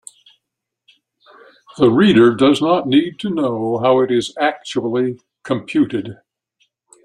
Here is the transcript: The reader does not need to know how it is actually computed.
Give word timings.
The 1.77 1.91
reader 1.91 2.33
does 2.33 2.59
not 2.59 2.87
need 2.87 3.19
to 3.19 3.29
know 3.29 3.77
how 3.77 3.99
it 3.99 4.09
is 4.09 4.35
actually 4.39 5.19
computed. 5.43 6.17